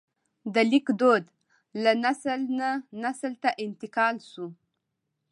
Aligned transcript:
د 0.53 0.55
لیک 0.71 0.87
دود 0.99 1.23
له 1.83 1.91
نسل 2.03 2.39
نه 2.59 2.69
نسل 3.03 3.33
ته 3.43 3.49
انتقال 3.65 4.15
شو. 4.31 4.47